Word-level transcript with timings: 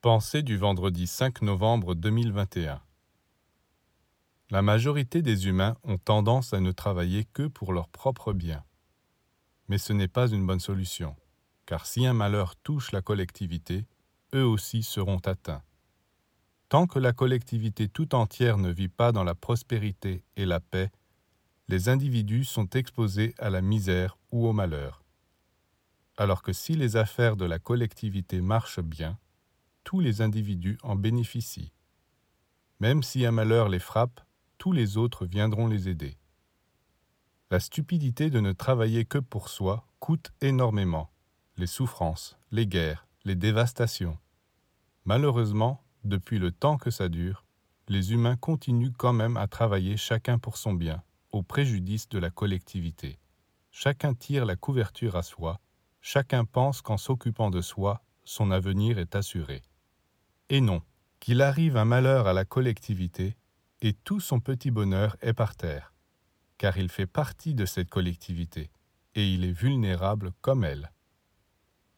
Pensée 0.00 0.44
du 0.44 0.56
vendredi 0.56 1.08
5 1.08 1.42
novembre 1.42 1.96
2021 1.96 2.80
La 4.50 4.62
majorité 4.62 5.22
des 5.22 5.48
humains 5.48 5.76
ont 5.82 5.98
tendance 5.98 6.54
à 6.54 6.60
ne 6.60 6.70
travailler 6.70 7.24
que 7.24 7.48
pour 7.48 7.72
leur 7.72 7.88
propre 7.88 8.32
bien. 8.32 8.62
Mais 9.66 9.76
ce 9.76 9.92
n'est 9.92 10.06
pas 10.06 10.28
une 10.28 10.46
bonne 10.46 10.60
solution, 10.60 11.16
car 11.66 11.84
si 11.84 12.06
un 12.06 12.12
malheur 12.12 12.54
touche 12.54 12.92
la 12.92 13.02
collectivité, 13.02 13.86
eux 14.36 14.44
aussi 14.44 14.84
seront 14.84 15.18
atteints. 15.18 15.64
Tant 16.68 16.86
que 16.86 17.00
la 17.00 17.12
collectivité 17.12 17.88
tout 17.88 18.14
entière 18.14 18.56
ne 18.56 18.70
vit 18.70 18.86
pas 18.86 19.10
dans 19.10 19.24
la 19.24 19.34
prospérité 19.34 20.22
et 20.36 20.46
la 20.46 20.60
paix, 20.60 20.92
les 21.66 21.88
individus 21.88 22.44
sont 22.44 22.70
exposés 22.70 23.34
à 23.38 23.50
la 23.50 23.62
misère 23.62 24.16
ou 24.30 24.46
au 24.46 24.52
malheur. 24.52 25.02
Alors 26.16 26.42
que 26.42 26.52
si 26.52 26.76
les 26.76 26.94
affaires 26.94 27.36
de 27.36 27.46
la 27.46 27.58
collectivité 27.58 28.40
marchent 28.40 28.80
bien, 28.80 29.18
tous 29.88 30.00
les 30.00 30.20
individus 30.20 30.76
en 30.82 30.96
bénéficient. 30.96 31.72
Même 32.78 33.02
si 33.02 33.24
un 33.24 33.30
malheur 33.30 33.70
les 33.70 33.78
frappe, 33.78 34.20
tous 34.58 34.70
les 34.70 34.98
autres 34.98 35.24
viendront 35.24 35.66
les 35.66 35.88
aider. 35.88 36.18
La 37.50 37.58
stupidité 37.58 38.28
de 38.28 38.38
ne 38.38 38.52
travailler 38.52 39.06
que 39.06 39.16
pour 39.16 39.48
soi 39.48 39.88
coûte 39.98 40.30
énormément. 40.42 41.10
Les 41.56 41.66
souffrances, 41.66 42.36
les 42.50 42.66
guerres, 42.66 43.06
les 43.24 43.34
dévastations. 43.34 44.18
Malheureusement, 45.06 45.82
depuis 46.04 46.38
le 46.38 46.52
temps 46.52 46.76
que 46.76 46.90
ça 46.90 47.08
dure, 47.08 47.46
les 47.88 48.12
humains 48.12 48.36
continuent 48.36 48.92
quand 48.92 49.14
même 49.14 49.38
à 49.38 49.46
travailler 49.46 49.96
chacun 49.96 50.38
pour 50.38 50.58
son 50.58 50.74
bien, 50.74 51.02
au 51.32 51.42
préjudice 51.42 52.10
de 52.10 52.18
la 52.18 52.28
collectivité. 52.28 53.18
Chacun 53.70 54.12
tire 54.12 54.44
la 54.44 54.56
couverture 54.56 55.16
à 55.16 55.22
soi, 55.22 55.62
chacun 56.02 56.44
pense 56.44 56.82
qu'en 56.82 56.98
s'occupant 56.98 57.48
de 57.48 57.62
soi, 57.62 58.04
son 58.24 58.50
avenir 58.50 58.98
est 58.98 59.16
assuré. 59.16 59.62
Et 60.50 60.60
non, 60.60 60.82
qu'il 61.20 61.42
arrive 61.42 61.76
un 61.76 61.84
malheur 61.84 62.26
à 62.26 62.32
la 62.32 62.44
collectivité, 62.44 63.36
et 63.80 63.92
tout 63.92 64.20
son 64.20 64.40
petit 64.40 64.70
bonheur 64.70 65.16
est 65.20 65.34
par 65.34 65.56
terre, 65.56 65.92
car 66.56 66.78
il 66.78 66.88
fait 66.88 67.06
partie 67.06 67.54
de 67.54 67.66
cette 67.66 67.90
collectivité, 67.90 68.70
et 69.14 69.28
il 69.28 69.44
est 69.44 69.52
vulnérable 69.52 70.32
comme 70.40 70.64
elle. 70.64 70.90